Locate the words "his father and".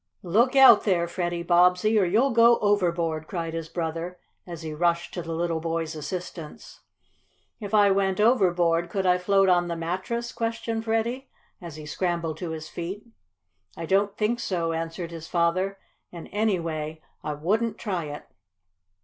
15.11-16.27